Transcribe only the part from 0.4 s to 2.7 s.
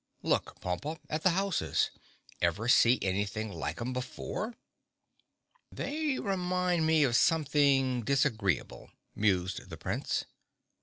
Pompa, at the houses. Ever